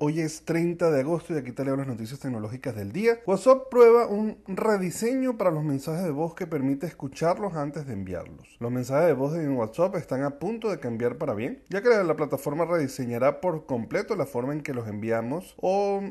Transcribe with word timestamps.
Hoy 0.00 0.18
es 0.18 0.44
30 0.44 0.90
de 0.90 1.00
agosto 1.00 1.32
y 1.32 1.36
aquí 1.36 1.52
te 1.52 1.64
leo 1.64 1.76
las 1.76 1.86
noticias 1.86 2.18
tecnológicas 2.18 2.74
del 2.74 2.90
día. 2.90 3.20
WhatsApp 3.24 3.68
prueba 3.70 4.08
un 4.08 4.38
rediseño 4.48 5.38
para 5.38 5.52
los 5.52 5.62
mensajes 5.62 6.02
de 6.02 6.10
voz 6.10 6.34
que 6.34 6.48
permite 6.48 6.88
escucharlos 6.88 7.54
antes 7.54 7.86
de 7.86 7.92
enviarlos. 7.92 8.56
Los 8.58 8.72
mensajes 8.72 9.06
de 9.06 9.12
voz 9.12 9.36
en 9.36 9.56
WhatsApp 9.56 9.94
están 9.94 10.24
a 10.24 10.40
punto 10.40 10.70
de 10.70 10.80
cambiar 10.80 11.18
para 11.18 11.34
bien, 11.34 11.62
ya 11.68 11.82
que 11.82 11.88
la 11.88 12.16
plataforma 12.16 12.64
rediseñará 12.64 13.40
por 13.40 13.64
completo 13.64 14.16
la 14.16 14.26
forma 14.26 14.54
en 14.54 14.62
que 14.62 14.74
los 14.74 14.88
enviamos 14.88 15.54
o 15.58 16.02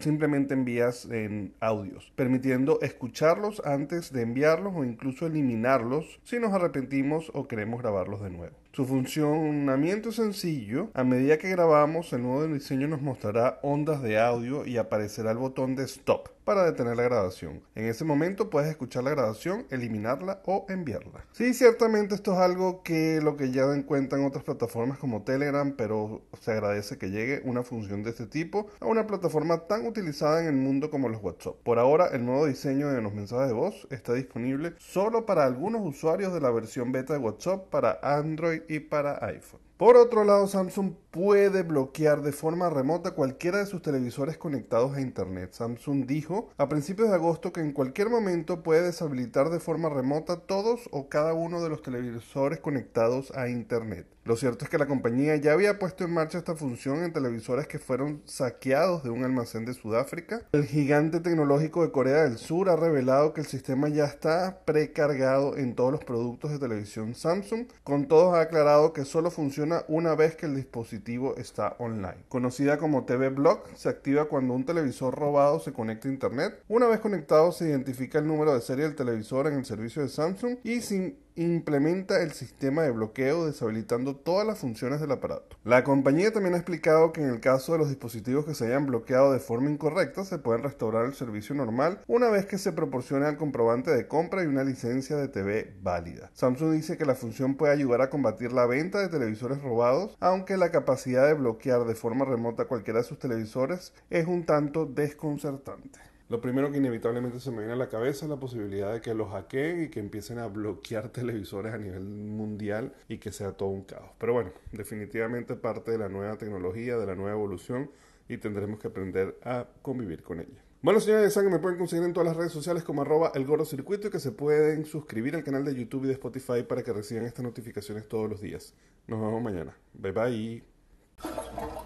simplemente 0.00 0.54
envías 0.54 1.06
en 1.06 1.54
audios, 1.60 2.12
permitiendo 2.16 2.78
escucharlos 2.82 3.62
antes 3.64 4.12
de 4.12 4.22
enviarlos 4.22 4.74
o 4.76 4.84
incluso 4.84 5.26
eliminarlos 5.26 6.20
si 6.24 6.38
nos 6.38 6.52
arrepentimos 6.52 7.30
o 7.34 7.48
queremos 7.48 7.80
grabarlos 7.80 8.22
de 8.22 8.30
nuevo. 8.30 8.54
Su 8.72 8.86
funcionamiento 8.86 10.08
es 10.08 10.16
sencillo. 10.16 10.90
A 10.94 11.04
medida 11.04 11.38
que 11.38 11.48
grabamos, 11.48 12.12
el 12.12 12.22
nuevo 12.22 12.52
diseño 12.52 12.88
nos 12.88 13.02
mostrará 13.02 13.60
ondas 13.62 14.02
de 14.02 14.18
audio 14.18 14.66
y 14.66 14.78
aparecerá 14.78 15.30
el 15.30 15.38
botón 15.38 15.76
de 15.76 15.84
stop 15.84 16.28
para 16.44 16.64
detener 16.64 16.96
la 16.96 17.04
grabación. 17.04 17.62
En 17.74 17.86
ese 17.86 18.04
momento 18.04 18.50
puedes 18.50 18.70
escuchar 18.70 19.04
la 19.04 19.10
grabación, 19.10 19.66
eliminarla 19.70 20.40
o 20.44 20.66
enviarla. 20.68 21.24
Sí, 21.32 21.54
ciertamente 21.54 22.14
esto 22.14 22.32
es 22.32 22.38
algo 22.38 22.82
que 22.82 23.20
lo 23.22 23.36
que 23.36 23.50
ya 23.50 23.66
dan 23.66 23.82
cuenta 23.82 24.16
en 24.16 24.24
otras 24.24 24.44
plataformas 24.44 24.98
como 24.98 25.22
Telegram, 25.22 25.74
pero 25.76 26.22
se 26.40 26.52
agradece 26.52 26.98
que 26.98 27.10
llegue 27.10 27.42
una 27.44 27.62
función 27.62 28.02
de 28.02 28.10
este 28.10 28.26
tipo 28.26 28.68
a 28.80 28.86
una 28.86 29.06
plataforma 29.06 29.66
tan 29.66 29.86
utilizada 29.86 30.40
en 30.40 30.46
el 30.46 30.56
mundo 30.56 30.90
como 30.90 31.08
los 31.08 31.22
WhatsApp. 31.22 31.56
Por 31.62 31.78
ahora, 31.78 32.08
el 32.08 32.24
nuevo 32.24 32.46
diseño 32.46 32.88
de 32.88 33.02
los 33.02 33.14
mensajes 33.14 33.48
de 33.48 33.54
voz 33.54 33.86
está 33.90 34.12
disponible 34.12 34.74
solo 34.78 35.26
para 35.26 35.44
algunos 35.44 35.82
usuarios 35.84 36.32
de 36.32 36.40
la 36.40 36.50
versión 36.50 36.92
beta 36.92 37.14
de 37.14 37.18
WhatsApp 37.18 37.68
para 37.70 37.98
Android 38.02 38.62
y 38.68 38.80
para 38.80 39.24
iPhone. 39.26 39.60
Por 39.76 39.96
otro 39.96 40.22
lado, 40.22 40.46
Samsung 40.46 40.94
puede 41.14 41.62
bloquear 41.62 42.22
de 42.22 42.32
forma 42.32 42.68
remota 42.68 43.12
cualquiera 43.12 43.58
de 43.58 43.66
sus 43.66 43.80
televisores 43.80 44.36
conectados 44.36 44.96
a 44.96 45.00
Internet. 45.00 45.52
Samsung 45.52 46.06
dijo 46.06 46.48
a 46.58 46.68
principios 46.68 47.08
de 47.08 47.14
agosto 47.14 47.52
que 47.52 47.60
en 47.60 47.70
cualquier 47.70 48.10
momento 48.10 48.64
puede 48.64 48.82
deshabilitar 48.82 49.48
de 49.50 49.60
forma 49.60 49.88
remota 49.88 50.40
todos 50.40 50.88
o 50.90 51.08
cada 51.08 51.32
uno 51.32 51.62
de 51.62 51.68
los 51.68 51.82
televisores 51.82 52.58
conectados 52.58 53.30
a 53.36 53.48
Internet. 53.48 54.08
Lo 54.24 54.36
cierto 54.36 54.64
es 54.64 54.70
que 54.70 54.78
la 54.78 54.86
compañía 54.86 55.36
ya 55.36 55.52
había 55.52 55.78
puesto 55.78 56.02
en 56.02 56.14
marcha 56.14 56.38
esta 56.38 56.56
función 56.56 57.04
en 57.04 57.12
televisores 57.12 57.68
que 57.68 57.78
fueron 57.78 58.22
saqueados 58.24 59.04
de 59.04 59.10
un 59.10 59.22
almacén 59.22 59.66
de 59.66 59.74
Sudáfrica. 59.74 60.40
El 60.52 60.64
gigante 60.64 61.20
tecnológico 61.20 61.82
de 61.82 61.92
Corea 61.92 62.22
del 62.22 62.38
Sur 62.38 62.70
ha 62.70 62.76
revelado 62.76 63.34
que 63.34 63.42
el 63.42 63.46
sistema 63.46 63.90
ya 63.90 64.06
está 64.06 64.62
precargado 64.64 65.58
en 65.58 65.74
todos 65.74 65.92
los 65.92 66.04
productos 66.04 66.52
de 66.52 66.58
televisión 66.58 67.14
Samsung. 67.14 67.66
Con 67.84 68.08
todos 68.08 68.34
ha 68.34 68.40
aclarado 68.40 68.94
que 68.94 69.04
solo 69.04 69.30
funciona 69.30 69.84
una 69.88 70.14
vez 70.14 70.36
que 70.36 70.46
el 70.46 70.56
dispositivo 70.56 71.03
está 71.36 71.76
online. 71.78 72.24
Conocida 72.28 72.78
como 72.78 73.04
TV 73.04 73.28
Block, 73.28 73.74
se 73.74 73.88
activa 73.88 74.26
cuando 74.26 74.54
un 74.54 74.64
televisor 74.64 75.14
robado 75.14 75.60
se 75.60 75.72
conecta 75.72 76.08
a 76.08 76.12
internet. 76.12 76.62
Una 76.68 76.86
vez 76.86 77.00
conectado 77.00 77.52
se 77.52 77.68
identifica 77.68 78.18
el 78.18 78.26
número 78.26 78.54
de 78.54 78.60
serie 78.60 78.84
del 78.84 78.94
televisor 78.94 79.46
en 79.46 79.54
el 79.54 79.64
servicio 79.64 80.02
de 80.02 80.08
Samsung 80.08 80.58
y 80.64 80.80
sin 80.80 81.23
implementa 81.36 82.22
el 82.22 82.32
sistema 82.32 82.82
de 82.82 82.92
bloqueo 82.92 83.46
deshabilitando 83.46 84.14
todas 84.14 84.46
las 84.46 84.58
funciones 84.58 85.00
del 85.00 85.10
aparato. 85.10 85.56
La 85.64 85.82
compañía 85.82 86.32
también 86.32 86.54
ha 86.54 86.58
explicado 86.58 87.12
que 87.12 87.22
en 87.22 87.28
el 87.28 87.40
caso 87.40 87.72
de 87.72 87.78
los 87.78 87.88
dispositivos 87.88 88.44
que 88.44 88.54
se 88.54 88.66
hayan 88.66 88.86
bloqueado 88.86 89.32
de 89.32 89.40
forma 89.40 89.70
incorrecta 89.70 90.24
se 90.24 90.38
pueden 90.38 90.62
restaurar 90.62 91.06
el 91.06 91.14
servicio 91.14 91.54
normal 91.54 92.00
una 92.06 92.28
vez 92.28 92.46
que 92.46 92.58
se 92.58 92.72
proporcione 92.72 93.28
el 93.28 93.36
comprobante 93.36 93.90
de 93.90 94.06
compra 94.06 94.44
y 94.44 94.46
una 94.46 94.62
licencia 94.62 95.16
de 95.16 95.28
TV 95.28 95.74
válida. 95.82 96.30
Samsung 96.34 96.72
dice 96.72 96.96
que 96.96 97.06
la 97.06 97.16
función 97.16 97.56
puede 97.56 97.72
ayudar 97.72 98.00
a 98.00 98.10
combatir 98.10 98.52
la 98.52 98.66
venta 98.66 99.00
de 99.00 99.08
televisores 99.08 99.60
robados, 99.60 100.16
aunque 100.20 100.56
la 100.56 100.70
capacidad 100.70 101.26
de 101.26 101.34
bloquear 101.34 101.84
de 101.84 101.94
forma 101.94 102.24
remota 102.24 102.66
cualquiera 102.66 103.00
de 103.00 103.06
sus 103.06 103.18
televisores 103.18 103.92
es 104.10 104.26
un 104.26 104.46
tanto 104.46 104.86
desconcertante. 104.86 106.13
Lo 106.28 106.40
primero 106.40 106.70
que 106.70 106.78
inevitablemente 106.78 107.38
se 107.38 107.50
me 107.50 107.58
viene 107.58 107.74
a 107.74 107.76
la 107.76 107.88
cabeza 107.88 108.24
es 108.24 108.30
la 108.30 108.40
posibilidad 108.40 108.92
de 108.92 109.00
que 109.00 109.12
los 109.14 109.30
hackeen 109.30 109.84
y 109.84 109.88
que 109.88 110.00
empiecen 110.00 110.38
a 110.38 110.46
bloquear 110.46 111.08
televisores 111.12 111.74
a 111.74 111.78
nivel 111.78 112.04
mundial 112.04 112.94
y 113.08 113.18
que 113.18 113.30
sea 113.30 113.52
todo 113.52 113.68
un 113.68 113.84
caos. 113.84 114.10
Pero 114.18 114.32
bueno, 114.32 114.50
definitivamente 114.72 115.54
parte 115.54 115.90
de 115.90 115.98
la 115.98 116.08
nueva 116.08 116.36
tecnología, 116.36 116.96
de 116.96 117.06
la 117.06 117.14
nueva 117.14 117.32
evolución 117.32 117.90
y 118.28 118.38
tendremos 118.38 118.78
que 118.78 118.88
aprender 118.88 119.38
a 119.42 119.66
convivir 119.82 120.22
con 120.22 120.40
ella. 120.40 120.64
Bueno, 120.84 121.00
señores, 121.00 121.32
saben 121.32 121.48
que 121.48 121.56
me 121.56 121.62
pueden 121.62 121.78
conseguir 121.78 122.04
en 122.04 122.12
todas 122.12 122.26
las 122.26 122.36
redes 122.36 122.52
sociales 122.52 122.84
como 122.84 123.02
arroba 123.02 123.32
el 123.34 123.46
circuito 123.64 124.08
y 124.08 124.10
que 124.10 124.20
se 124.20 124.32
pueden 124.32 124.84
suscribir 124.84 125.34
al 125.34 125.42
canal 125.42 125.64
de 125.64 125.74
YouTube 125.74 126.04
y 126.04 126.08
de 126.08 126.12
Spotify 126.12 126.62
para 126.62 126.82
que 126.82 126.92
reciban 126.92 127.24
estas 127.24 127.42
notificaciones 127.42 128.06
todos 128.06 128.28
los 128.28 128.42
días. 128.42 128.74
Nos 129.06 129.18
vemos 129.18 129.42
mañana. 129.42 129.74
Bye 129.94 130.12
bye. 130.12 131.83